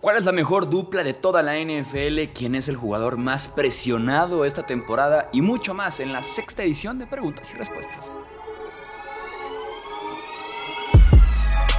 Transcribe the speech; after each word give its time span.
¿Cuál 0.00 0.18
es 0.18 0.24
la 0.24 0.32
mejor 0.32 0.68
dupla 0.68 1.02
de 1.02 1.14
toda 1.14 1.42
la 1.42 1.54
NFL? 1.56 2.32
¿Quién 2.34 2.54
es 2.54 2.68
el 2.68 2.76
jugador 2.76 3.16
más 3.16 3.48
presionado 3.48 4.44
esta 4.44 4.64
temporada? 4.64 5.30
Y 5.32 5.40
mucho 5.40 5.74
más 5.74 6.00
en 6.00 6.12
la 6.12 6.22
sexta 6.22 6.62
edición 6.62 6.98
de 6.98 7.06
Preguntas 7.06 7.50
y 7.52 7.56
Respuestas. 7.56 8.12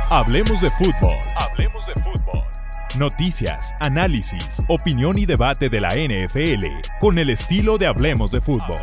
Hablemos 0.10 0.60
de 0.62 0.72
fútbol. 0.72 1.16
Hablemos 1.36 1.86
de 1.86 1.94
fútbol. 1.94 2.44
Noticias, 2.98 3.76
análisis, 3.80 4.64
opinión 4.68 5.18
y 5.18 5.26
debate 5.26 5.70
de 5.70 5.80
la 5.80 5.90
NFL 5.90 6.66
con 7.00 7.20
el 7.20 7.30
estilo 7.30 7.78
de 7.78 7.86
Hablemos 7.86 8.32
de 8.32 8.42
fútbol. 8.42 8.82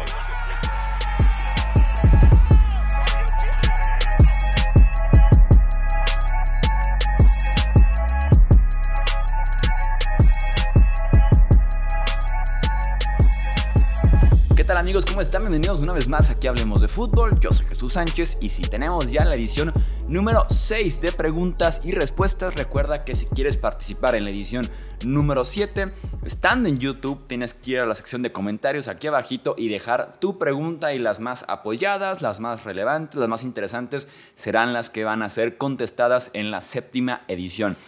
Amigos? 14.85 15.07
¿Cómo 15.07 15.23
están? 15.23 15.41
Bienvenidos 15.41 15.81
una 15.81 15.95
vez 15.95 16.09
más 16.09 16.29
aquí 16.29 16.47
Hablemos 16.47 16.83
de 16.83 16.89
Fútbol. 16.89 17.41
Yo 17.41 17.51
soy 17.53 17.65
Jesús 17.65 17.95
Sánchez 17.95 18.37
y 18.43 18.51
si 18.51 18.61
tenemos 18.61 19.11
ya 19.11 19.25
la 19.25 19.35
edición 19.35 19.73
número 20.09 20.45
6 20.51 21.01
de 21.01 21.11
preguntas 21.11 21.81
y 21.85 21.93
respuestas, 21.93 22.55
recuerda 22.57 23.03
que 23.03 23.15
si 23.15 23.25
quieres 23.25 23.57
participar 23.57 24.15
en 24.15 24.25
la 24.25 24.31
edición 24.31 24.69
número 25.03 25.43
7, 25.43 25.91
estando 26.23 26.69
en 26.69 26.77
YouTube, 26.77 27.27
tienes 27.27 27.55
que 27.55 27.71
ir 27.71 27.79
a 27.79 27.87
la 27.87 27.95
sección 27.95 28.21
de 28.21 28.33
comentarios 28.33 28.89
aquí 28.89 29.07
abajito 29.07 29.55
y 29.57 29.71
dejar 29.71 30.21
tu 30.21 30.39
pregunta 30.39 30.93
y 30.93 30.99
las 30.99 31.19
más 31.19 31.47
apoyadas, 31.49 32.21
las 32.21 32.39
más 32.39 32.67
relevantes, 32.67 33.19
las 33.19 33.29
más 33.31 33.43
interesantes 33.43 34.07
serán 34.35 34.75
las 34.75 34.91
que 34.91 35.05
van 35.05 35.23
a 35.23 35.31
ser 35.31 35.57
contestadas 35.57 36.31
en 36.35 36.51
la 36.51 36.61
séptima 36.61 37.23
edición. 37.29 37.79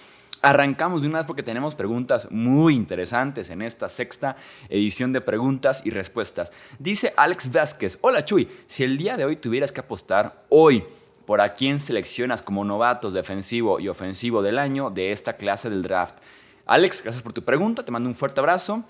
Arrancamos 0.47 1.03
de 1.03 1.09
una 1.09 1.19
vez 1.19 1.27
porque 1.27 1.43
tenemos 1.43 1.75
preguntas 1.75 2.31
muy 2.31 2.77
interesantes 2.77 3.51
en 3.51 3.63
esta 3.63 3.89
sexta 3.89 4.37
edición 4.69 5.13
de 5.13 5.21
preguntas 5.21 5.85
y 5.85 5.91
respuestas. 5.91 6.53
Dice 6.79 7.13
Alex 7.17 7.51
Vázquez, 7.51 7.99
hola 8.01 8.25
Chuy, 8.25 8.49
si 8.69 8.85
el 8.85 8.97
día 8.97 9.17
de 9.17 9.25
hoy 9.25 9.35
tuvieras 9.35 9.73
que 9.73 9.81
apostar 9.81 10.45
hoy 10.49 10.85
por 11.25 11.41
a 11.41 11.55
quién 11.55 11.81
seleccionas 11.81 12.43
como 12.43 12.65
novatos 12.65 13.13
defensivo 13.13 13.81
y 13.81 13.89
ofensivo 13.89 14.41
del 14.41 14.61
año 14.61 14.89
de 14.91 15.11
esta 15.11 15.33
clase 15.33 15.69
del 15.69 15.83
draft. 15.83 16.19
Alex, 16.65 17.03
gracias 17.03 17.25
por 17.25 17.33
tu 17.33 17.43
pregunta, 17.43 17.85
te 17.85 17.91
mando 17.91 18.09
un 18.09 18.15
fuerte 18.15 18.39
abrazo. 18.39 18.85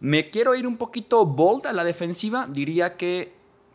Me 0.00 0.30
quiero 0.30 0.54
ir 0.54 0.66
un 0.66 0.78
poquito 0.78 1.26
bold 1.26 1.66
a 1.66 1.74
la 1.74 1.84
defensiva, 1.84 2.46
diría 2.48 2.96
que 2.96 3.34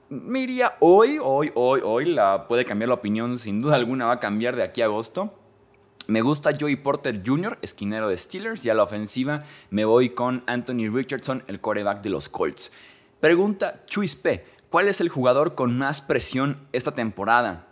me 0.09 0.39
iría 0.39 0.77
hoy, 0.79 1.19
hoy, 1.21 1.51
hoy, 1.53 1.81
hoy, 1.83 2.05
la 2.05 2.47
puede 2.47 2.65
cambiar 2.65 2.89
la 2.89 2.95
opinión, 2.95 3.37
sin 3.37 3.61
duda 3.61 3.75
alguna 3.75 4.07
va 4.07 4.13
a 4.13 4.19
cambiar 4.19 4.55
de 4.55 4.63
aquí 4.63 4.81
a 4.81 4.85
agosto. 4.85 5.38
Me 6.09 6.21
gusta 6.21 6.53
Joey 6.59 6.75
Porter 6.75 7.21
Jr., 7.23 7.59
esquinero 7.61 8.09
de 8.09 8.17
Steelers, 8.17 8.65
y 8.65 8.71
a 8.71 8.73
la 8.73 8.81
ofensiva 8.81 9.43
me 9.69 9.85
voy 9.85 10.09
con 10.09 10.43
Anthony 10.47 10.89
Richardson, 10.91 11.43
el 11.45 11.61
coreback 11.61 12.01
de 12.01 12.09
los 12.09 12.29
Colts. 12.29 12.71
Pregunta 13.19 13.83
Chuis 13.85 14.15
P. 14.15 14.43
¿Cuál 14.71 14.87
es 14.87 15.01
el 15.01 15.09
jugador 15.09 15.53
con 15.53 15.77
más 15.77 16.01
presión 16.01 16.57
esta 16.73 16.95
temporada? 16.95 17.67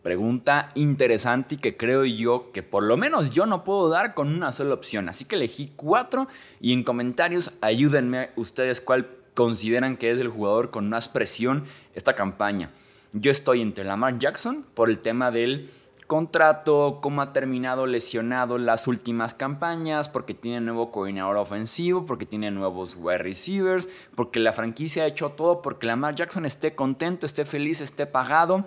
Pregunta 0.00 0.70
interesante 0.76 1.56
y 1.56 1.58
que 1.58 1.76
creo 1.76 2.04
yo 2.04 2.52
que 2.52 2.62
por 2.62 2.84
lo 2.84 2.96
menos 2.96 3.30
yo 3.30 3.46
no 3.46 3.64
puedo 3.64 3.88
dar 3.88 4.14
con 4.14 4.32
una 4.32 4.52
sola 4.52 4.74
opción. 4.74 5.08
Así 5.08 5.24
que 5.24 5.34
elegí 5.34 5.72
cuatro 5.74 6.28
y 6.60 6.72
en 6.72 6.84
comentarios 6.84 7.54
ayúdenme 7.60 8.30
ustedes 8.36 8.80
cuál 8.80 9.08
consideran 9.34 9.96
que 9.96 10.12
es 10.12 10.20
el 10.20 10.28
jugador 10.28 10.70
con 10.70 10.88
más 10.88 11.08
presión 11.08 11.64
esta 11.96 12.14
campaña. 12.14 12.70
Yo 13.12 13.32
estoy 13.32 13.60
entre 13.60 13.84
Lamar 13.84 14.18
Jackson 14.18 14.64
por 14.72 14.88
el 14.88 15.00
tema 15.00 15.32
del 15.32 15.68
contrato, 16.06 16.98
cómo 17.00 17.22
ha 17.22 17.32
terminado 17.32 17.86
lesionado 17.86 18.58
las 18.58 18.86
últimas 18.86 19.34
campañas, 19.34 20.08
porque 20.08 20.34
tiene 20.34 20.60
nuevo 20.60 20.90
coordinador 20.90 21.36
ofensivo, 21.36 22.04
porque 22.04 22.26
tiene 22.26 22.50
nuevos 22.50 22.96
wide 22.98 23.18
receivers, 23.18 23.88
porque 24.14 24.40
la 24.40 24.52
franquicia 24.52 25.04
ha 25.04 25.06
hecho 25.06 25.30
todo, 25.30 25.62
porque 25.62 25.86
Lamar 25.86 26.14
Jackson 26.14 26.44
esté 26.44 26.74
contento, 26.74 27.26
esté 27.26 27.44
feliz, 27.44 27.80
esté 27.80 28.06
pagado, 28.06 28.64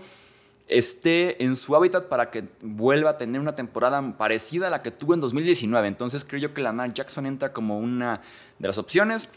esté 0.67 1.43
en 1.43 1.55
su 1.55 1.75
hábitat 1.75 2.07
para 2.07 2.31
que 2.31 2.45
vuelva 2.61 3.11
a 3.11 3.17
tener 3.17 3.39
una 3.39 3.53
temporada 3.53 4.17
parecida 4.17 4.67
a 4.67 4.69
la 4.71 4.81
que 4.81 4.89
tuvo 4.91 5.13
en 5.13 5.19
2019. 5.19 5.87
Entonces 5.87 6.25
creo 6.25 6.41
yo 6.41 6.53
que 6.53 6.61
Lamar 6.61 6.93
Jackson 6.93 7.27
entra 7.27 7.53
como 7.53 7.77
una 7.77 8.21
de 8.57 8.67
las 8.67 8.77
opciones. 8.77 9.29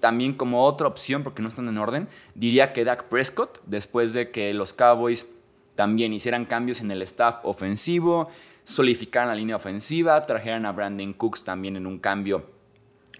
También 0.00 0.34
como 0.34 0.64
otra 0.64 0.88
opción, 0.88 1.22
porque 1.22 1.40
no 1.40 1.48
están 1.48 1.68
en 1.68 1.78
orden, 1.78 2.08
diría 2.34 2.72
que 2.72 2.84
Dak 2.84 3.04
Prescott, 3.04 3.60
después 3.64 4.12
de 4.12 4.32
que 4.32 4.52
los 4.52 4.72
Cowboys 4.72 5.28
también 5.74 6.12
hicieran 6.12 6.44
cambios 6.44 6.80
en 6.80 6.90
el 6.90 7.02
staff 7.02 7.44
ofensivo, 7.44 8.28
solidificaran 8.64 9.28
la 9.28 9.34
línea 9.34 9.56
ofensiva, 9.56 10.20
trajeran 10.22 10.66
a 10.66 10.72
Brandon 10.72 11.12
Cooks 11.12 11.44
también 11.44 11.76
en 11.76 11.86
un 11.86 11.98
cambio 11.98 12.50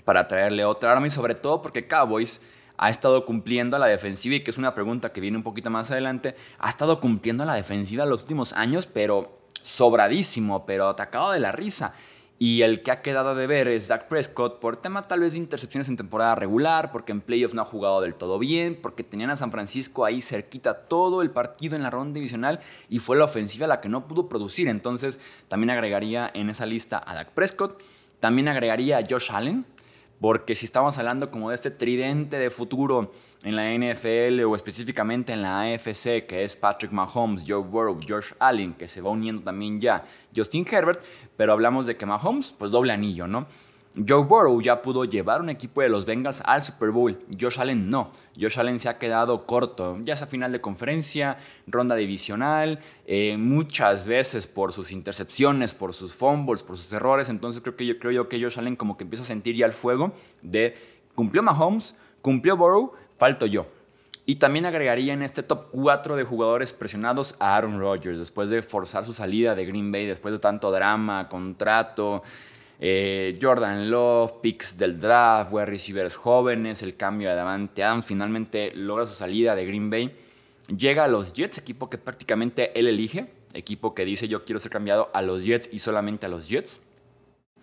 para 0.05 0.27
traerle 0.27 0.65
otra 0.65 0.93
arma 0.93 1.07
y 1.07 1.11
sobre 1.11 1.35
todo 1.35 1.63
porque 1.63 1.87
Cowboys 1.87 2.41
ha 2.77 2.91
estado 2.91 3.25
cumpliendo 3.25 3.77
a 3.77 3.79
la 3.79 3.87
defensiva 3.87 4.35
y 4.35 4.41
que 4.41 4.51
es 4.51 4.59
una 4.59 4.75
pregunta 4.75 5.13
que 5.13 5.21
viene 5.21 5.37
un 5.37 5.43
poquito 5.43 5.71
más 5.71 5.91
adelante, 5.91 6.35
ha 6.59 6.69
estado 6.69 7.01
cumpliendo 7.01 7.45
a 7.45 7.47
la 7.47 7.55
defensiva 7.55 8.07
los 8.07 8.23
últimos 8.23 8.53
años, 8.55 8.87
pero 8.87 9.39
sobradísimo, 9.63 10.67
pero 10.67 10.89
atacado 10.89 11.33
de 11.33 11.41
la 11.41 11.53
risa. 11.53 11.95
Y 12.45 12.63
el 12.63 12.83
que 12.83 12.91
ha 12.91 13.03
quedado 13.03 13.37
de 13.37 13.47
ver 13.47 13.69
es 13.69 13.87
Dak 13.87 14.09
Prescott 14.09 14.59
por 14.59 14.77
tema 14.77 15.07
tal 15.07 15.21
vez 15.21 15.35
de 15.35 15.39
intercepciones 15.39 15.89
en 15.89 15.97
temporada 15.97 16.35
regular, 16.35 16.91
porque 16.91 17.13
en 17.13 17.21
playoffs 17.21 17.55
no 17.55 17.63
ha 17.63 17.65
jugado 17.65 18.01
del 18.01 18.17
todo 18.17 18.41
bien, 18.41 18.77
porque 18.83 19.05
tenían 19.05 19.31
a 19.31 19.37
San 19.37 19.53
Francisco 19.53 20.05
ahí 20.05 20.21
cerquita 20.21 20.75
todo 20.75 21.23
el 21.23 21.31
partido 21.31 21.77
en 21.77 21.85
la 21.85 21.91
ronda 21.91 22.15
divisional 22.15 22.59
y 22.89 22.99
fue 22.99 23.17
la 23.17 23.27
ofensiva 23.27 23.69
la 23.69 23.81
que 23.81 23.89
no 23.89 24.09
pudo 24.09 24.29
producir. 24.29 24.67
Entonces 24.67 25.21
también 25.47 25.71
agregaría 25.71 26.33
en 26.35 26.51
esa 26.51 26.67
lista 26.67 27.01
a 27.07 27.15
Dak 27.15 27.31
Prescott. 27.31 27.81
También 28.19 28.49
agregaría 28.49 28.99
a 28.99 29.05
Josh 29.09 29.31
Allen, 29.31 29.65
porque 30.23 30.55
si 30.55 30.67
estamos 30.67 30.97
hablando 30.99 31.33
como 31.33 31.49
de 31.49 31.57
este 31.57 31.73
tridente 31.73 32.39
de 32.39 32.49
futuro 32.49 33.13
en 33.43 33.57
la 33.57 33.75
NFL 33.75 34.45
o 34.45 34.55
específicamente 34.55 35.33
en 35.33 35.43
la 35.43 35.63
AFC, 35.63 36.27
que 36.29 36.45
es 36.45 36.55
Patrick 36.55 36.93
Mahomes, 36.93 37.43
Joe 37.45 37.61
Burrow, 37.61 37.99
Josh 38.09 38.33
Allen, 38.39 38.75
que 38.75 38.87
se 38.87 39.01
va 39.01 39.11
uniendo 39.11 39.43
también 39.43 39.81
ya 39.81 40.05
Justin 40.35 40.65
Herbert, 40.71 41.03
pero 41.37 41.53
hablamos 41.53 41.87
de 41.87 41.97
que 41.97 42.07
Mahomes, 42.07 42.55
pues 42.57 42.71
doble 42.71 42.93
anillo, 42.93 43.27
¿no? 43.27 43.49
Joe 43.95 44.25
Burrow 44.25 44.59
ya 44.63 44.81
pudo 44.81 45.05
llevar 45.05 45.43
un 45.43 45.51
equipo 45.51 45.83
de 45.83 45.91
los 45.91 46.07
Bengals 46.07 46.43
al 46.47 46.63
Super 46.63 46.91
Bowl. 46.91 47.19
Josh 47.39 47.61
Allen 47.61 47.91
no. 47.91 48.11
Josh 48.41 48.59
Allen 48.59 48.79
se 48.79 48.89
ha 48.89 48.99
quedado 48.99 49.47
corto, 49.47 49.99
ya 50.03 50.17
sea 50.17 50.27
final 50.27 50.51
de 50.51 50.63
conferencia, 50.63 51.37
ronda 51.67 51.95
divisional, 51.95 52.81
eh, 53.05 53.37
muchas 53.37 54.07
veces 54.07 54.47
por 54.47 54.73
sus 54.73 54.93
intercepciones, 54.93 55.75
por 55.75 55.93
sus 55.93 56.15
fumbles, 56.15 56.63
por 56.63 56.79
sus 56.79 56.91
errores. 56.95 57.29
Entonces 57.29 57.61
creo 57.61 57.77
que 57.77 57.85
yo 57.85 57.99
creo 57.99 58.13
yo 58.13 58.29
que 58.29 58.43
Josh 58.43 58.59
Allen 58.59 58.77
como 58.77 58.97
que 58.97 59.05
empieza 59.05 59.25
a 59.25 59.27
sentir 59.27 59.57
ya 59.57 59.67
el 59.67 59.73
fuego 59.73 60.13
de 60.41 60.75
cumplió 61.15 61.43
Mahomes, 61.43 61.95
cumplió 62.23 62.57
Burrow, 62.57 62.93
falto 63.19 63.45
yo. 63.45 63.67
Y 64.25 64.37
también 64.37 64.65
agregaría 64.65 65.13
en 65.13 65.23
este 65.23 65.43
top 65.43 65.67
4 65.73 66.17
de 66.17 66.23
jugadores 66.23 66.73
presionados 66.73 67.35
a 67.41 67.57
Aaron 67.57 67.79
Rodgers, 67.81 68.21
después 68.21 68.51
de 68.51 68.63
forzar 68.63 69.05
su 69.05 69.13
salida 69.13 69.55
de 69.55 69.67
Green 69.67 69.91
Bay, 69.91 70.07
después 70.07 70.33
de 70.33 70.39
tanto 70.39 70.71
drama, 70.71 71.29
contrato, 71.29 72.23
eh, 72.81 73.39
Jordan 73.41 73.91
Love, 73.91 74.41
picks 74.43 74.77
del 74.77 74.99
draft, 74.99 75.53
wide 75.53 75.67
receivers 75.67 76.17
jóvenes, 76.17 76.83
el 76.83 76.97
cambio 76.97 77.29
de 77.29 77.37
Davante 77.37 77.85
Adams, 77.85 78.07
finalmente 78.07 78.73
logra 78.75 79.07
su 79.07 79.15
salida 79.15 79.55
de 79.55 79.67
Green 79.67 79.91
Bay. 79.91 80.17
Llega 80.69 81.05
a 81.05 81.09
los 81.09 81.33
Jets, 81.33 81.59
equipo 81.59 81.89
que 81.91 81.99
prácticamente 81.99 82.79
él 82.79 82.87
elige, 82.87 83.27
equipo 83.55 83.95
que 83.95 84.05
dice 84.05 84.29
yo 84.29 84.45
quiero 84.45 84.59
ser 84.59 84.73
cambiado 84.73 85.11
a 85.13 85.23
los 85.23 85.45
Jets 85.45 85.69
y 85.73 85.79
solamente 85.79 86.27
a 86.27 86.29
los 86.29 86.49
Jets. 86.49 86.81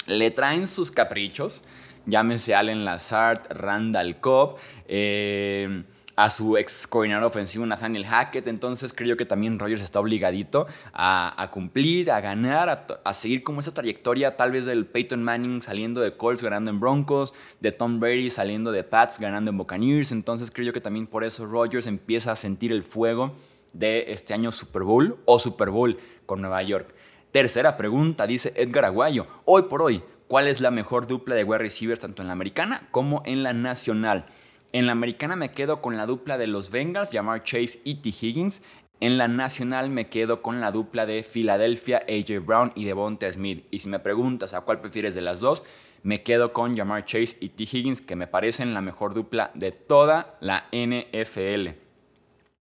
Le 0.06 0.32
traen 0.32 0.68
sus 0.68 0.92
caprichos, 0.92 1.64
llámese 2.06 2.56
Allen 2.56 2.86
Lazard, 2.86 3.42
Randall 3.50 4.20
Cobb, 4.20 4.58
eh, 4.88 5.84
a 6.20 6.30
su 6.30 6.58
ex 6.58 6.86
coordinador 6.86 7.28
ofensivo 7.28 7.66
Nathaniel 7.66 8.06
Hackett. 8.06 8.46
Entonces 8.48 8.92
creo 8.92 9.16
que 9.16 9.26
también 9.26 9.58
Rogers 9.58 9.82
está 9.82 10.02
obligadito 10.02 10.68
a, 10.92 11.50
cumplir, 11.50 12.12
a 12.12 12.20
ganar, 12.20 12.86
a, 13.06 13.14
seguir 13.14 13.42
como 13.42 13.62
esa 13.62 13.74
trayectoria 13.74 14.36
tal 14.36 14.52
vez 14.52 14.66
del 14.66 14.86
Peyton 14.86 15.24
Manning 15.24 15.62
saliendo 15.62 16.02
de 16.02 16.18
Colts 16.18 16.44
ganando 16.44 16.72
en 16.72 16.82
Broncos, 16.82 17.34
de 17.62 17.72
Tom 17.72 18.02
Brady 18.02 18.30
saliendo 18.30 18.74
de 18.74 18.84
Pats 18.84 19.18
ganando 19.18 19.50
en 19.50 19.58
Buccaneers. 19.58 20.12
Entonces 20.12 20.52
creo 20.52 20.74
que 20.74 20.82
también 20.82 21.08
por 21.08 21.24
eso 21.24 21.46
Rogers 21.46 21.88
empieza 21.88 22.34
a 22.34 22.36
sentir 22.36 22.74
el 22.74 22.84
fuego 22.84 23.34
de 23.72 24.12
este 24.12 24.34
año 24.34 24.52
Super 24.52 24.84
Bowl 24.84 25.18
o 25.24 25.40
Super 25.40 25.70
Bowl 25.70 25.98
con 26.26 26.42
Nueva 26.42 26.62
York. 26.64 26.94
Tercera 27.32 27.78
pregunta, 27.78 28.28
dice 28.28 28.52
Edgar 28.58 28.84
Aguayo. 28.84 29.26
Hoy 29.46 29.62
por 29.70 29.82
hoy, 29.82 30.04
¿cuál 30.28 30.50
es 30.50 30.60
la 30.60 30.70
mejor 30.70 31.08
dupla 31.08 31.36
de 31.36 31.46
wide 31.46 31.60
receivers 31.60 32.02
tanto 32.02 32.22
en 32.22 32.28
la 32.28 32.34
americana 32.34 32.90
como 32.92 33.24
en 33.26 33.42
la 33.42 33.54
nacional? 33.54 34.26
En 34.72 34.86
la 34.86 34.92
americana 34.92 35.36
me 35.36 35.50
quedo 35.50 35.82
con 35.82 35.98
la 35.98 36.06
dupla 36.06 36.38
de 36.38 36.46
los 36.46 36.70
Bengals, 36.70 37.12
Jamar 37.12 37.44
Chase 37.44 37.80
y 37.84 37.96
T. 37.96 38.10
Higgins. 38.10 38.62
En 39.00 39.18
la 39.18 39.28
nacional 39.28 39.90
me 39.90 40.10
quedo 40.10 40.44
con 40.44 40.62
la 40.62 40.72
dupla 40.72 41.08
de 41.08 41.24
Filadelfia, 41.24 42.04
AJ 42.08 42.46
Brown 42.46 42.72
y 42.76 42.86
Devonta 42.86 43.32
Smith. 43.32 43.66
Y 43.72 43.80
si 43.80 43.90
me 43.90 43.98
preguntas 43.98 44.54
a 44.54 44.62
cuál 44.62 44.80
prefieres 44.80 45.16
de 45.16 45.22
las 45.22 45.40
dos, 45.40 45.64
me 46.04 46.22
quedo 46.22 46.54
con 46.54 46.78
Jamar 46.78 47.04
Chase 47.06 47.38
y 47.40 47.50
T. 47.50 47.64
Higgins, 47.64 48.02
que 48.02 48.16
me 48.16 48.28
parecen 48.28 48.76
la 48.76 48.82
mejor 48.82 49.16
dupla 49.16 49.50
de 49.56 49.72
toda 49.72 50.38
la 50.40 50.68
NFL. 50.72 51.70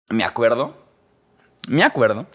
Me 0.09 0.23
acuerdo, 0.23 0.77
me 1.67 1.83
acuerdo, 1.83 2.27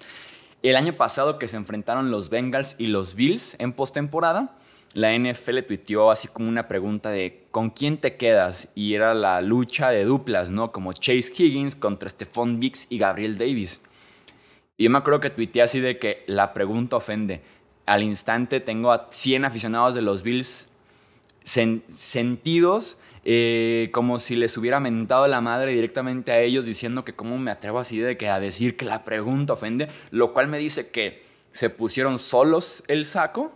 el 0.63 0.77
año 0.77 0.93
pasado 0.93 1.39
que 1.39 1.49
se 1.49 1.57
enfrentaron 1.57 2.11
los 2.11 2.29
Bengals 2.29 2.77
y 2.79 2.89
los 2.89 3.15
Bills 3.15 3.57
en 3.59 3.73
postemporada 3.73 4.59
la 4.95 5.17
NFL 5.17 5.61
tuiteó 5.67 6.11
así 6.11 6.29
como 6.29 6.49
una 6.49 6.69
pregunta 6.69 7.11
de 7.11 7.47
¿con 7.51 7.71
quién 7.71 7.99
te 7.99 8.17
quedas? 8.17 8.69
Y 8.75 8.95
era 8.95 9.15
la 9.15 9.41
lucha 9.41 9.91
de 9.91 10.05
duplas, 10.05 10.51
¿no? 10.51 10.73
Como 10.73 10.93
Chase 10.93 11.33
Higgins 11.37 11.77
contra 11.77 12.09
Stephon 12.09 12.61
Diggs 12.61 12.87
y 12.91 12.99
Gabriel 12.99 13.39
Davis. 13.39 13.81
Y 14.77 14.85
yo 14.85 14.91
me 14.91 14.99
acuerdo 14.99 15.21
que 15.21 15.31
tuiteé 15.31 15.63
así 15.63 15.81
de 15.81 15.99
que 15.99 16.25
la 16.27 16.53
pregunta 16.53 16.97
ofende. 16.97 17.41
Al 17.87 18.03
instante 18.03 18.61
tengo 18.61 18.93
a 18.93 19.07
100 19.11 19.45
aficionados 19.47 19.95
de 19.95 20.03
los 20.03 20.23
Bills 20.23 20.69
sentidos 21.45 22.99
eh, 23.25 23.91
como 23.93 24.19
si 24.19 24.35
les 24.35 24.57
hubiera 24.57 24.81
mentado 24.81 25.29
la 25.29 25.41
madre 25.41 25.73
directamente 25.73 26.33
a 26.33 26.41
ellos 26.41 26.67
diciendo 26.67 27.05
que 27.05 27.15
cómo 27.15 27.39
me 27.39 27.53
atrevo 27.53 27.79
así 27.79 27.99
de 27.99 28.17
que 28.17 28.29
a 28.29 28.41
decir 28.41 28.77
que 28.77 28.85
la 28.85 29.05
pregunta 29.05 29.53
ofende, 29.53 29.89
lo 30.11 30.33
cual 30.33 30.49
me 30.49 30.59
dice 30.59 30.91
que 30.91 31.23
se 31.53 31.71
pusieron 31.71 32.19
solos 32.19 32.83
el 32.89 33.05
saco 33.05 33.53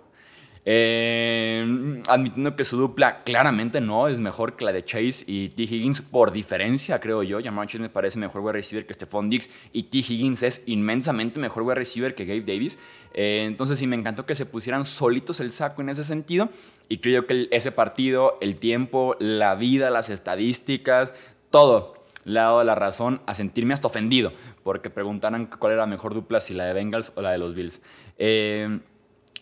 eh, 0.69 2.03
admitiendo 2.09 2.57
que 2.57 2.65
su 2.65 2.77
dupla 2.77 3.23
claramente 3.23 3.81
no 3.81 4.09
es 4.09 4.19
mejor 4.19 4.57
que 4.57 4.65
la 4.65 4.73
de 4.73 4.85
Chase 4.85 5.25
y 5.25 5.51
T. 5.51 5.63
Higgins 5.63 6.03
por 6.03 6.33
diferencia, 6.33 6.99
creo 6.99 7.23
yo. 7.23 7.41
Jamar 7.41 7.69
Chase 7.69 7.79
me 7.79 7.89
parece 7.89 8.19
mejor 8.19 8.43
wide 8.43 8.55
receiver 8.55 8.85
que 8.85 8.93
Stephon 8.93 9.31
Diggs 9.31 9.49
y 9.73 9.85
T. 9.85 9.99
Higgins 9.99 10.43
es 10.43 10.65
inmensamente 10.67 11.39
mejor 11.39 11.63
wide 11.63 11.77
receiver 11.77 12.17
que 12.17 12.25
Gabe 12.25 12.41
Davis. 12.41 12.81
Eh, 13.15 13.45
entonces 13.47 13.79
sí 13.79 13.87
me 13.87 13.95
encantó 13.95 14.27
que 14.27 14.35
se 14.35 14.45
pusieran 14.45 14.85
solitos 14.85 15.39
el 15.39 15.53
saco 15.53 15.83
en 15.83 15.89
ese 15.89 16.03
sentido 16.03 16.49
y 16.89 16.99
creo 16.99 17.29
que 17.29 17.47
ese 17.53 17.71
partido, 17.71 18.37
el 18.41 18.57
tiempo, 18.57 19.15
la 19.21 19.55
vida, 19.55 19.91
las 19.91 20.11
estadísticas, 20.11 21.15
todo 21.51 21.95
le 22.25 22.41
ha 22.41 22.45
dado 22.45 22.65
la 22.65 22.75
razón 22.75 23.21
a 23.27 23.35
sentirme 23.35 23.73
hasta 23.73 23.87
ofendido 23.87 24.33
porque 24.65 24.91
preguntaran 24.91 25.47
cuál 25.47 25.75
era 25.75 25.83
la 25.83 25.87
mejor 25.87 26.13
dupla, 26.13 26.41
si 26.41 26.55
la 26.55 26.65
de 26.65 26.75
Bengals 26.75 27.13
o 27.15 27.23
la 27.23 27.31
de 27.31 27.39
los 27.39 27.55
Bills. 27.55 27.81
Eh, 28.19 28.81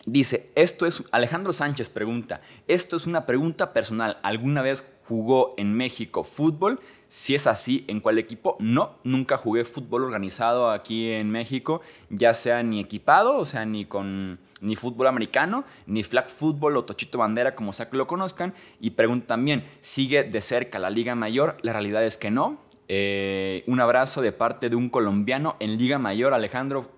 Dice, 0.05 0.51
esto 0.53 0.85
es, 0.85 1.03
Alejandro 1.11 1.51
Sánchez 1.51 1.89
pregunta, 1.89 2.41
esto 2.67 2.95
es 2.95 3.07
una 3.07 3.25
pregunta 3.25 3.73
personal, 3.73 4.19
¿alguna 4.21 4.61
vez 4.61 4.93
jugó 5.07 5.55
en 5.57 5.73
México 5.73 6.23
fútbol? 6.23 6.79
Si 7.09 7.33
es 7.33 7.47
así, 7.47 7.85
¿en 7.87 8.01
cuál 8.01 8.19
equipo? 8.19 8.55
No, 8.59 8.97
nunca 9.03 9.37
jugué 9.37 9.65
fútbol 9.65 10.03
organizado 10.03 10.69
aquí 10.69 11.09
en 11.09 11.31
México, 11.31 11.81
ya 12.11 12.35
sea 12.35 12.61
ni 12.61 12.79
equipado, 12.79 13.35
o 13.37 13.45
sea, 13.45 13.65
ni 13.65 13.85
con 13.85 14.37
ni 14.61 14.75
fútbol 14.75 15.07
americano, 15.07 15.63
ni 15.87 16.03
flag 16.03 16.29
fútbol 16.29 16.77
o 16.77 16.85
tochito 16.85 17.17
bandera, 17.17 17.55
como 17.55 17.73
sea 17.73 17.89
que 17.89 17.97
lo 17.97 18.05
conozcan. 18.05 18.53
Y 18.79 18.91
pregunta 18.91 19.27
también, 19.27 19.63
¿sigue 19.79 20.23
de 20.23 20.41
cerca 20.41 20.77
la 20.77 20.89
Liga 20.89 21.15
Mayor? 21.15 21.57
La 21.61 21.73
realidad 21.73 22.03
es 22.03 22.17
que 22.17 22.31
no. 22.31 22.59
Eh, 22.87 23.63
un 23.67 23.79
abrazo 23.79 24.21
de 24.21 24.31
parte 24.31 24.69
de 24.69 24.75
un 24.75 24.89
colombiano 24.89 25.55
en 25.59 25.77
Liga 25.77 25.97
Mayor, 25.99 26.33
Alejandro. 26.33 26.91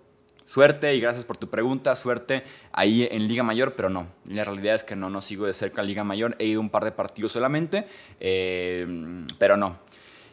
Suerte 0.47 0.95
y 0.95 1.01
gracias 1.01 1.25
por 1.25 1.35
tu 1.35 1.49
pregunta, 1.49 1.93
suerte 1.93 2.41
ahí 2.71 3.05
en 3.11 3.27
Liga 3.27 3.43
Mayor, 3.43 3.75
pero 3.75 3.89
no, 3.89 4.07
la 4.29 4.45
realidad 4.45 4.75
es 4.75 4.85
que 4.85 4.95
no, 4.95 5.09
no 5.09 5.19
sigo 5.19 5.45
de 5.45 5.51
cerca 5.51 5.83
Liga 5.83 6.05
Mayor, 6.05 6.37
he 6.39 6.45
ido 6.45 6.61
un 6.61 6.69
par 6.69 6.85
de 6.85 6.93
partidos 6.93 7.33
solamente, 7.33 7.85
eh, 8.21 9.25
pero 9.37 9.57
no. 9.57 9.77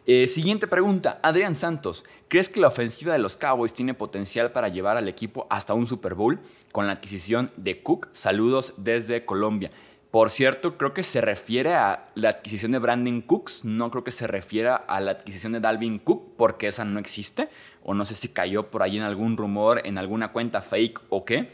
Eh, 0.07 0.29
siguiente 0.29 0.69
pregunta, 0.69 1.19
Adrián 1.21 1.57
Santos, 1.57 2.05
¿crees 2.29 2.49
que 2.49 2.61
la 2.61 2.69
ofensiva 2.69 3.13
de 3.13 3.19
los 3.19 3.37
Cowboys 3.37 3.75
tiene 3.75 3.93
potencial 3.93 4.53
para 4.53 4.69
llevar 4.69 4.97
al 4.97 5.09
equipo 5.09 5.49
hasta 5.51 5.75
un 5.75 5.89
Super 5.89 6.15
Bowl 6.15 6.39
con 6.71 6.87
la 6.87 6.93
adquisición 6.93 7.51
de 7.57 7.83
Cook? 7.83 8.07
Saludos 8.13 8.75
desde 8.77 9.25
Colombia. 9.25 9.73
Por 10.15 10.31
cierto, 10.31 10.79
creo 10.79 10.95
que 10.95 11.03
se 11.03 11.21
refiere 11.21 11.75
a 11.75 12.05
la 12.15 12.29
adquisición 12.29 12.71
de 12.71 12.79
Brandon 12.79 13.21
Cooks, 13.21 13.65
no 13.65 13.91
creo 13.91 14.05
que 14.05 14.13
se 14.13 14.29
refiera 14.29 14.77
a 14.77 15.01
la 15.01 15.11
adquisición 15.11 15.55
de 15.55 15.59
Dalvin 15.59 15.99
Cook, 15.99 16.37
porque 16.37 16.69
esa 16.69 16.85
no 16.85 17.01
existe, 17.01 17.49
o 17.83 17.95
no 17.95 18.05
sé 18.05 18.15
si 18.15 18.29
cayó 18.29 18.71
por 18.71 18.85
ahí 18.85 18.97
en 18.97 19.03
algún 19.03 19.37
rumor, 19.37 19.81
en 19.85 19.99
alguna 19.99 20.31
cuenta 20.31 20.63
fake 20.63 21.01
o 21.09 21.25
qué. 21.25 21.51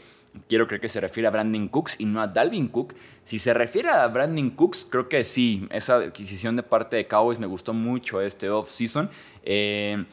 Quiero 0.47 0.67
creer 0.67 0.79
que 0.79 0.89
se 0.89 1.01
refiere 1.01 1.27
a 1.27 1.31
Brandon 1.31 1.69
Cooks 1.69 1.99
y 2.01 2.05
no 2.05 2.21
a 2.21 2.27
Dalvin 2.27 2.67
Cook. 2.67 2.93
Si 3.23 3.39
se 3.39 3.51
refiere 3.55 3.89
a 3.89 4.05
Brandon 4.05 4.51
Cooks, 4.51 4.85
creo 4.87 5.09
que 5.09 5.23
sí. 5.23 5.67
Esa 5.71 5.95
adquisición 5.95 6.55
de 6.55 6.61
parte 6.61 6.97
de 6.97 7.07
Cowboys 7.07 7.39
me 7.39 7.47
gustó 7.47 7.73
mucho 7.73 8.21
este 8.21 8.47
off-season. 8.51 9.09
Eh, 9.41 10.05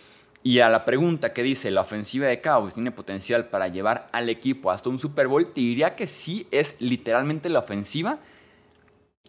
y 0.43 0.61
a 0.61 0.71
la 0.71 0.87
pregunta 0.87 1.35
que 1.35 1.43
dice, 1.43 1.71
¿la 1.71 1.83
ofensiva 1.83 2.29
de 2.29 2.41
Cowboys 2.41 2.73
tiene 2.73 2.93
potencial 2.93 3.50
para 3.50 3.69
llevar 3.69 4.09
al 4.11 4.31
equipo 4.31 4.71
hasta 4.71 4.89
un 4.89 4.99
Super 4.99 5.29
Bowl? 5.29 5.47
Te 5.47 5.61
diría 5.61 5.95
que 5.95 6.06
sí, 6.06 6.47
es 6.50 6.77
literalmente 6.81 7.50
la 7.50 7.59
ofensiva 7.59 8.19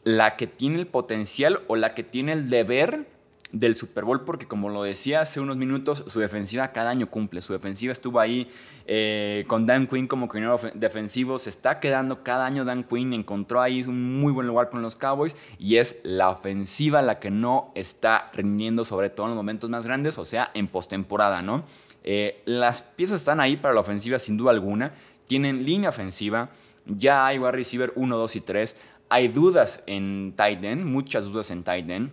la 0.10 0.36
que 0.36 0.48
tiene 0.48 0.80
el 0.80 0.88
potencial 0.88 1.62
o 1.68 1.76
la 1.76 1.94
que 1.94 2.04
tiene 2.04 2.34
el 2.34 2.50
deber 2.50 3.06
del 3.52 3.76
Super 3.76 4.06
Bowl, 4.06 4.24
porque 4.24 4.48
como 4.48 4.70
lo 4.70 4.82
decía 4.82 5.22
hace 5.22 5.40
unos 5.40 5.56
minutos, 5.56 6.04
su 6.08 6.20
defensiva 6.20 6.72
cada 6.72 6.90
año 6.90 7.12
cumple. 7.12 7.42
Su 7.42 7.54
defensiva 7.54 7.92
estuvo 7.92 8.20
ahí 8.20 8.50
eh, 8.88 9.46
con 9.48 9.68
Dan 9.68 9.86
Quinn 9.86 10.08
como 10.08 10.28
coordinador 10.28 10.74
defensivo. 10.74 11.38
Se 11.38 11.52
está 11.52 11.80
quedando 11.80 12.24
cada 12.24 12.48
año 12.48 12.66
Dan 12.66 12.84
Quinn. 12.86 13.14
Encontró 13.14 13.62
ahí 13.62 13.84
un 13.84 14.20
muy 14.20 14.34
buen 14.34 14.48
lugar 14.48 14.72
con 14.72 14.82
los 14.82 14.96
Cowboys. 14.96 15.38
Y 15.60 15.78
es 15.78 16.00
la 16.04 16.30
ofensiva 16.30 17.04
la 17.04 17.20
que 17.20 17.30
no 17.30 17.72
está 17.76 18.32
rindiendo, 18.34 18.84
sobre 18.84 19.12
todo 19.12 19.28
en 19.28 19.32
los 19.32 19.38
momentos 19.38 19.70
más 19.70 19.86
grandes, 19.86 20.18
o 20.18 20.26
sea, 20.26 20.50
en 20.56 20.68
postemporada, 20.68 21.44
¿no? 21.44 21.66
Eh, 22.04 22.42
las 22.46 22.82
piezas 22.82 23.20
están 23.20 23.40
ahí 23.40 23.58
para 23.58 23.76
la 23.76 23.82
ofensiva 23.82 24.18
sin 24.18 24.38
duda 24.38 24.52
alguna. 24.52 24.94
Tienen 25.28 25.66
línea 25.66 25.90
ofensiva. 25.90 26.50
Ya 26.86 27.28
hay 27.28 27.38
wide 27.38 27.52
receiver 27.52 27.94
1, 27.96 28.18
2 28.18 28.36
y 28.36 28.42
3. 28.42 28.76
Hay 29.12 29.28
dudas 29.28 29.84
en 29.88 30.34
tight 30.38 30.64
muchas 30.84 31.24
dudas 31.24 31.50
en 31.50 31.64
tight 31.64 31.90
end. 31.90 32.12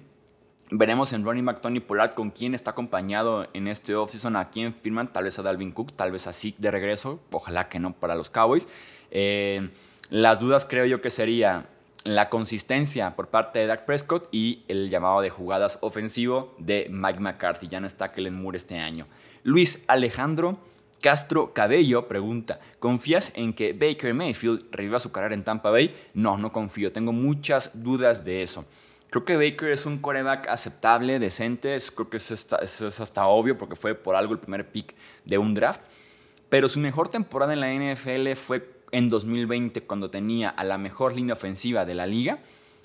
Veremos 0.70 1.12
en 1.12 1.25
running 1.25 1.44
back 1.44 1.60
Tony 1.60 1.78
Pollard 1.78 2.14
con 2.14 2.31
quién 2.31 2.54
está 2.54 2.70
acompañado 2.70 3.46
en 3.52 3.69
este 3.69 3.94
offseason, 3.94 4.34
a 4.34 4.48
quién 4.48 4.72
firman, 4.72 5.12
tal 5.12 5.25
vez 5.25 5.38
a 5.38 5.43
Dalvin 5.43 5.72
Cook, 5.72 5.93
tal 5.94 6.10
vez 6.10 6.26
a 6.26 6.32
Zeke 6.32 6.56
de 6.58 6.70
regreso, 6.70 7.20
ojalá 7.31 7.69
que 7.69 7.78
no 7.78 7.93
para 7.93 8.14
los 8.14 8.31
Cowboys. 8.31 8.66
Eh, 9.10 9.69
las 10.08 10.40
dudas 10.40 10.64
creo 10.64 10.87
yo 10.87 11.02
que 11.02 11.10
sería 11.10 11.69
la 12.04 12.31
consistencia 12.31 13.14
por 13.14 13.28
parte 13.28 13.58
de 13.58 13.66
Dak 13.66 13.84
Prescott 13.84 14.28
y 14.32 14.64
el 14.66 14.88
llamado 14.88 15.20
de 15.20 15.28
jugadas 15.28 15.78
ofensivo 15.82 16.54
de 16.58 16.88
Mike 16.90 17.20
McCarthy. 17.20 17.69
Ya 17.69 17.81
no 17.81 17.87
está 17.87 18.10
Kellen 18.10 18.40
Moore 18.40 18.56
este 18.56 18.78
año. 18.78 19.06
Luis 19.43 19.84
Alejandro 19.87 20.58
Castro 21.00 21.52
Cabello 21.52 22.08
pregunta, 22.08 22.58
¿confías 22.78 23.32
en 23.37 23.52
que 23.52 23.72
Baker 23.72 24.14
Mayfield 24.14 24.66
reviva 24.72 24.98
su 24.98 25.12
carrera 25.12 25.34
en 25.34 25.44
Tampa 25.44 25.70
Bay? 25.70 25.94
No, 26.14 26.37
no 26.38 26.50
confío, 26.50 26.93
tengo 26.93 27.12
muchas 27.12 27.82
dudas 27.82 28.25
de 28.25 28.43
eso. 28.43 28.64
Creo 29.10 29.25
que 29.25 29.37
Baker 29.37 29.70
es 29.70 29.87
un 29.87 29.98
coreback 29.98 30.48
aceptable, 30.48 31.19
decente, 31.19 31.76
creo 31.94 32.10
que 32.10 32.16
eso 32.16 32.34
es 32.34 33.00
hasta 33.00 33.26
obvio 33.26 33.56
porque 33.56 33.76
fue 33.76 33.94
por 33.94 34.16
algo 34.16 34.32
el 34.32 34.40
primer 34.40 34.69
pick 34.70 34.94
de 35.25 35.38
un 35.38 35.54
draft, 35.54 35.82
pero 36.48 36.69
su 36.69 36.81
mejor 36.81 37.08
temporada 37.08 37.52
en 37.52 37.60
la 37.60 37.72
NFL 37.72 38.32
fue 38.34 38.76
en 38.93 39.08
2020 39.08 39.82
cuando 39.82 40.10
tenía 40.10 40.48
a 40.50 40.64
la 40.64 40.78
mejor 40.78 41.14
línea 41.14 41.34
ofensiva 41.34 41.84
de 41.84 41.94
la 41.94 42.06
liga 42.06 42.41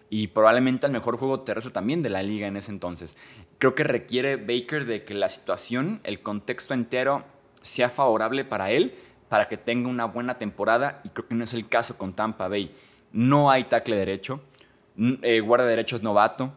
y 0.10 0.28
probablemente 0.28 0.86
al 0.86 0.92
mejor 0.92 1.18
juego 1.18 1.40
terrestre 1.42 1.72
también 1.72 2.04
de 2.04 2.10
la 2.10 2.22
liga 2.22 2.48
en 2.48 2.58
ese 2.58 2.72
entonces. 2.72 3.16
Creo 3.58 3.76
que 3.76 3.84
requiere 3.84 4.36
Baker 4.36 4.86
de 4.86 5.06
que 5.06 5.14
la 5.14 5.30
situación, 5.30 6.02
el 6.04 6.22
contexto 6.22 6.74
entero 6.74 7.24
sea 7.62 7.90
favorable 7.90 8.46
para 8.46 8.72
él, 8.72 8.96
para 9.30 9.48
que 9.48 9.58
tenga 9.58 9.90
una 9.90 10.06
buena 10.06 10.38
temporada, 10.38 11.02
y 11.04 11.10
creo 11.10 11.28
que 11.28 11.36
no 11.36 11.44
es 11.44 11.54
el 11.54 11.68
caso 11.68 11.98
con 11.98 12.14
Tampa 12.14 12.48
Bay. 12.48 12.76
No 13.14 13.50
hay 13.50 13.66
tackle 13.66 13.96
derecho, 13.96 14.42
eh, 14.98 15.40
guardia 15.40 15.68
derecho 15.68 15.96
es 15.96 16.04
novato, 16.04 16.54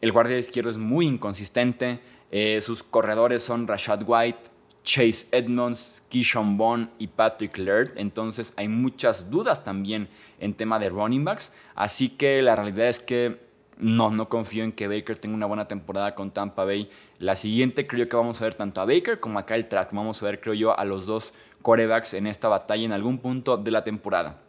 el 0.00 0.12
guardia 0.12 0.36
izquierdo 0.36 0.70
es 0.70 0.76
muy 0.76 1.06
inconsistente, 1.06 2.00
eh, 2.30 2.60
sus 2.60 2.82
corredores 2.82 3.42
son 3.42 3.66
Rashad 3.66 4.02
White, 4.06 4.50
Chase 4.82 5.26
Edmonds, 5.32 6.02
Keyshawn 6.08 6.56
Bond 6.56 6.90
y 6.98 7.08
Patrick 7.08 7.58
Laird. 7.58 7.90
Entonces 7.96 8.54
hay 8.56 8.68
muchas 8.68 9.30
dudas 9.30 9.64
también 9.64 10.08
en 10.38 10.54
tema 10.54 10.78
de 10.78 10.88
running 10.88 11.24
backs. 11.24 11.52
Así 11.74 12.10
que 12.10 12.40
la 12.40 12.54
realidad 12.54 12.88
es 12.88 13.00
que 13.00 13.45
no, 13.78 14.10
no 14.10 14.28
confío 14.28 14.64
en 14.64 14.72
que 14.72 14.88
Baker 14.88 15.18
tenga 15.18 15.34
una 15.34 15.46
buena 15.46 15.68
temporada 15.68 16.14
con 16.14 16.30
Tampa 16.30 16.64
Bay. 16.64 16.88
La 17.18 17.36
siguiente 17.36 17.86
creo 17.86 18.08
que 18.08 18.16
vamos 18.16 18.40
a 18.40 18.44
ver 18.44 18.54
tanto 18.54 18.80
a 18.80 18.86
Baker 18.86 19.20
como 19.20 19.38
a 19.38 19.46
Kyle 19.46 19.68
Trask. 19.68 19.92
Vamos 19.92 20.22
a 20.22 20.26
ver, 20.26 20.40
creo 20.40 20.54
yo, 20.54 20.78
a 20.78 20.84
los 20.84 21.06
dos 21.06 21.34
corebacks 21.62 22.14
en 22.14 22.26
esta 22.26 22.48
batalla 22.48 22.84
en 22.84 22.92
algún 22.92 23.18
punto 23.18 23.56
de 23.56 23.70
la 23.70 23.84
temporada. 23.84 24.40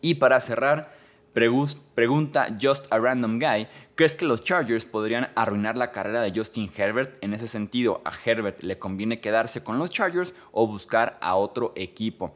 Y 0.00 0.14
para 0.14 0.40
cerrar, 0.40 0.92
pregunta 1.32 2.48
Just 2.60 2.92
a 2.92 2.98
Random 2.98 3.38
Guy, 3.38 3.68
¿crees 3.94 4.14
que 4.14 4.24
los 4.24 4.40
Chargers 4.40 4.84
podrían 4.84 5.28
arruinar 5.34 5.76
la 5.76 5.92
carrera 5.92 6.22
de 6.22 6.32
Justin 6.34 6.70
Herbert? 6.76 7.16
En 7.22 7.34
ese 7.34 7.46
sentido, 7.46 8.00
¿a 8.04 8.12
Herbert 8.24 8.62
le 8.62 8.78
conviene 8.78 9.20
quedarse 9.20 9.62
con 9.62 9.78
los 9.78 9.90
Chargers 9.90 10.34
o 10.52 10.66
buscar 10.66 11.16
a 11.20 11.36
otro 11.36 11.72
equipo? 11.76 12.34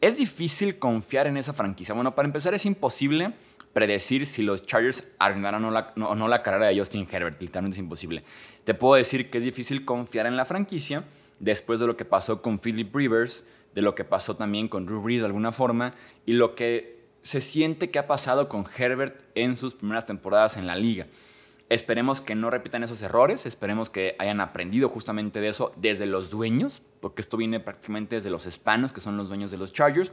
Es 0.00 0.18
difícil 0.18 0.78
confiar 0.78 1.26
en 1.26 1.36
esa 1.36 1.52
franquicia. 1.52 1.94
Bueno, 1.94 2.14
para 2.14 2.26
empezar 2.26 2.54
es 2.54 2.66
imposible 2.66 3.34
predecir 3.74 4.24
si 4.24 4.42
los 4.42 4.62
Chargers 4.62 5.08
arruinarán 5.18 5.64
o 5.64 6.14
no, 6.14 6.28
la, 6.28 6.42
carrera 6.42 6.68
de 6.68 6.78
Justin 6.78 7.06
Herbert. 7.10 7.40
Literalmente 7.40 7.74
es 7.74 7.80
imposible. 7.80 8.24
Te 8.64 8.72
puedo 8.72 8.94
decir 8.94 9.28
que 9.28 9.38
es 9.38 9.44
difícil 9.44 9.84
confiar 9.84 10.26
en 10.26 10.36
la 10.36 10.46
franquicia 10.46 11.04
después 11.40 11.80
de 11.80 11.86
lo 11.86 11.96
que 11.96 12.06
pasó 12.06 12.40
con 12.40 12.58
Philip 12.58 12.94
Rivers, 12.94 13.44
de 13.74 13.82
lo 13.82 13.94
que 13.94 14.04
pasó 14.04 14.36
también 14.36 14.68
con 14.68 14.86
Drew 14.86 15.02
Brees 15.02 15.20
de 15.20 15.26
alguna 15.26 15.52
forma, 15.52 15.92
y 16.24 16.32
lo 16.32 16.54
que 16.54 16.94
se 17.20 17.40
siente 17.40 17.90
que 17.90 17.98
ha 17.98 18.06
pasado 18.06 18.48
con 18.48 18.64
Herbert 18.78 19.20
en 19.34 19.56
sus 19.56 19.74
primeras 19.74 20.06
temporadas 20.06 20.56
en 20.56 20.66
la 20.66 20.76
liga. 20.76 21.06
Esperemos 21.68 22.20
que 22.20 22.34
no 22.34 22.50
repitan 22.50 22.84
esos 22.84 23.02
errores, 23.02 23.46
esperemos 23.46 23.90
que 23.90 24.14
hayan 24.18 24.40
aprendido 24.40 24.88
justamente 24.88 25.40
de 25.40 25.48
eso 25.48 25.72
desde 25.76 26.06
los 26.06 26.30
dueños, 26.30 26.82
porque 27.00 27.22
esto 27.22 27.36
viene 27.36 27.58
prácticamente 27.58 28.16
desde 28.16 28.30
los 28.30 28.46
hispanos, 28.46 28.92
que 28.92 29.00
son 29.00 29.16
los 29.16 29.28
dueños 29.28 29.50
de 29.50 29.56
los 29.56 29.72
Chargers, 29.72 30.12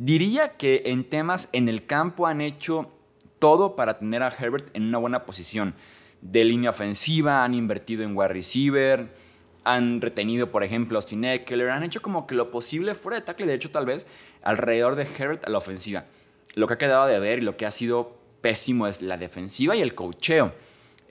Diría 0.00 0.56
que 0.56 0.84
en 0.86 1.04
temas 1.04 1.50
en 1.52 1.68
el 1.68 1.84
campo 1.84 2.26
han 2.26 2.40
hecho 2.40 2.90
todo 3.38 3.76
para 3.76 3.98
tener 3.98 4.22
a 4.22 4.28
Herbert 4.28 4.74
en 4.74 4.84
una 4.84 4.96
buena 4.96 5.26
posición. 5.26 5.74
De 6.22 6.42
línea 6.42 6.70
ofensiva, 6.70 7.44
han 7.44 7.52
invertido 7.52 8.02
en 8.02 8.16
wide 8.16 8.28
receiver, 8.28 9.14
han 9.62 10.00
retenido, 10.00 10.50
por 10.50 10.64
ejemplo, 10.64 10.96
a 10.96 11.00
Austin 11.00 11.26
Eckler, 11.26 11.68
han 11.68 11.82
hecho 11.82 12.00
como 12.00 12.26
que 12.26 12.34
lo 12.34 12.50
posible 12.50 12.94
fuera 12.94 13.18
de 13.18 13.26
tackle, 13.26 13.44
de 13.44 13.52
hecho, 13.52 13.70
tal 13.70 13.84
vez, 13.84 14.06
alrededor 14.40 14.96
de 14.96 15.02
Herbert 15.02 15.44
a 15.44 15.50
la 15.50 15.58
ofensiva. 15.58 16.06
Lo 16.54 16.66
que 16.66 16.72
ha 16.72 16.78
quedado 16.78 17.06
de 17.06 17.18
ver 17.18 17.40
y 17.40 17.42
lo 17.42 17.58
que 17.58 17.66
ha 17.66 17.70
sido 17.70 18.16
pésimo 18.40 18.86
es 18.86 19.02
la 19.02 19.18
defensiva 19.18 19.76
y 19.76 19.82
el 19.82 19.94
cocheo. 19.94 20.54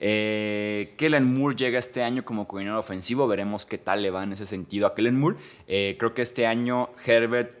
Eh, 0.00 0.94
Kellen 0.96 1.32
Moore 1.32 1.54
llega 1.54 1.78
este 1.78 2.02
año 2.02 2.24
como 2.24 2.48
coordinador 2.48 2.80
ofensivo, 2.80 3.28
veremos 3.28 3.66
qué 3.66 3.78
tal 3.78 4.02
le 4.02 4.10
va 4.10 4.24
en 4.24 4.32
ese 4.32 4.46
sentido 4.46 4.88
a 4.88 4.96
Kellen 4.96 5.16
Moore. 5.16 5.36
Eh, 5.68 5.94
creo 5.96 6.12
que 6.12 6.22
este 6.22 6.48
año 6.48 6.90
Herbert 7.06 7.59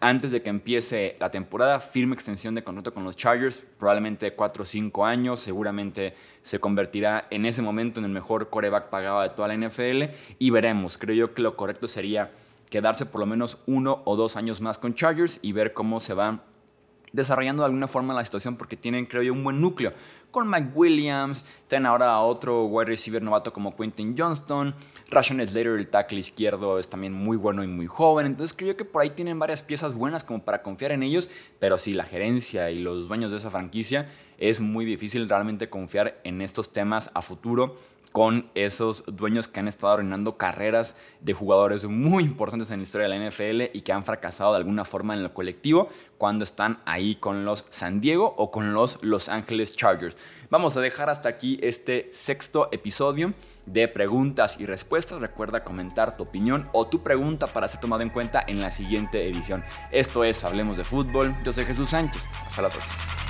antes 0.00 0.32
de 0.32 0.42
que 0.42 0.48
empiece 0.48 1.16
la 1.20 1.30
temporada, 1.30 1.78
firme 1.78 2.14
extensión 2.14 2.54
de 2.54 2.64
contrato 2.64 2.94
con 2.94 3.04
los 3.04 3.16
Chargers, 3.16 3.62
probablemente 3.78 4.32
4 4.32 4.62
o 4.62 4.64
5 4.64 5.04
años, 5.04 5.40
seguramente 5.40 6.14
se 6.40 6.58
convertirá 6.58 7.26
en 7.30 7.44
ese 7.44 7.60
momento 7.60 8.00
en 8.00 8.06
el 8.06 8.10
mejor 8.10 8.48
coreback 8.48 8.88
pagado 8.88 9.20
de 9.20 9.28
toda 9.28 9.48
la 9.48 9.56
NFL 9.56 10.04
y 10.38 10.50
veremos, 10.50 10.96
creo 10.96 11.14
yo 11.14 11.34
que 11.34 11.42
lo 11.42 11.54
correcto 11.54 11.86
sería 11.86 12.32
quedarse 12.70 13.04
por 13.04 13.20
lo 13.20 13.26
menos 13.26 13.58
uno 13.66 14.00
o 14.06 14.16
dos 14.16 14.36
años 14.36 14.60
más 14.60 14.78
con 14.78 14.94
Chargers 14.94 15.38
y 15.42 15.52
ver 15.52 15.74
cómo 15.74 16.00
se 16.00 16.14
va 16.14 16.44
desarrollando 17.12 17.62
de 17.62 17.66
alguna 17.66 17.88
forma 17.88 18.14
la 18.14 18.24
situación 18.24 18.56
porque 18.56 18.76
tienen, 18.76 19.06
creo 19.06 19.22
yo, 19.22 19.32
un 19.32 19.42
buen 19.42 19.60
núcleo. 19.60 19.92
Con 20.30 20.48
Mike 20.48 20.70
Williams, 20.74 21.44
tienen 21.66 21.86
ahora 21.86 22.12
a 22.12 22.20
otro 22.20 22.66
wide 22.66 22.86
receiver 22.86 23.20
novato 23.20 23.52
como 23.52 23.74
Quentin 23.74 24.14
Johnston, 24.16 24.74
Rashon 25.10 25.44
Slater, 25.44 25.78
el 25.78 25.88
tackle 25.88 26.20
izquierdo, 26.20 26.78
es 26.78 26.88
también 26.88 27.12
muy 27.12 27.36
bueno 27.36 27.64
y 27.64 27.66
muy 27.66 27.86
joven, 27.86 28.26
entonces 28.26 28.56
creo 28.56 28.72
yo 28.72 28.76
que 28.76 28.84
por 28.84 29.02
ahí 29.02 29.10
tienen 29.10 29.38
varias 29.38 29.62
piezas 29.62 29.94
buenas 29.94 30.22
como 30.22 30.44
para 30.44 30.62
confiar 30.62 30.92
en 30.92 31.02
ellos, 31.02 31.28
pero 31.58 31.76
sí, 31.78 31.94
la 31.94 32.04
gerencia 32.04 32.70
y 32.70 32.78
los 32.78 33.08
dueños 33.08 33.32
de 33.32 33.38
esa 33.38 33.50
franquicia 33.50 34.08
es 34.38 34.60
muy 34.60 34.84
difícil 34.84 35.28
realmente 35.28 35.68
confiar 35.68 36.20
en 36.24 36.40
estos 36.42 36.72
temas 36.72 37.10
a 37.14 37.22
futuro 37.22 37.76
con 38.12 38.46
esos 38.54 39.04
dueños 39.06 39.48
que 39.48 39.60
han 39.60 39.68
estado 39.68 39.92
arruinando 39.94 40.36
carreras 40.36 40.96
de 41.20 41.32
jugadores 41.32 41.84
muy 41.86 42.24
importantes 42.24 42.70
en 42.70 42.78
la 42.78 42.82
historia 42.82 43.08
de 43.08 43.18
la 43.18 43.30
NFL 43.30 43.76
y 43.76 43.82
que 43.82 43.92
han 43.92 44.04
fracasado 44.04 44.52
de 44.52 44.58
alguna 44.58 44.84
forma 44.84 45.14
en 45.14 45.22
lo 45.22 45.32
colectivo 45.32 45.88
cuando 46.18 46.44
están 46.44 46.80
ahí 46.86 47.14
con 47.14 47.44
los 47.44 47.66
San 47.70 48.00
Diego 48.00 48.34
o 48.36 48.50
con 48.50 48.74
los 48.74 49.02
Los 49.02 49.28
Angeles 49.28 49.74
Chargers. 49.76 50.18
Vamos 50.50 50.76
a 50.76 50.80
dejar 50.80 51.08
hasta 51.08 51.28
aquí 51.28 51.58
este 51.62 52.08
sexto 52.12 52.68
episodio 52.72 53.32
de 53.66 53.86
preguntas 53.86 54.60
y 54.60 54.66
respuestas. 54.66 55.20
Recuerda 55.20 55.62
comentar 55.62 56.16
tu 56.16 56.24
opinión 56.24 56.68
o 56.72 56.88
tu 56.88 57.02
pregunta 57.02 57.46
para 57.46 57.68
ser 57.68 57.80
tomado 57.80 58.02
en 58.02 58.10
cuenta 58.10 58.42
en 58.46 58.60
la 58.60 58.72
siguiente 58.72 59.28
edición. 59.28 59.62
Esto 59.92 60.24
es 60.24 60.42
Hablemos 60.44 60.76
de 60.76 60.84
Fútbol. 60.84 61.34
Yo 61.44 61.52
soy 61.52 61.64
Jesús 61.64 61.90
Sánchez. 61.90 62.22
Hasta 62.46 62.62
la 62.62 62.68
próxima. 62.68 63.29